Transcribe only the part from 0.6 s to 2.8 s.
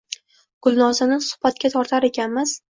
Gulnozani suhbatga tortar ekanmiz.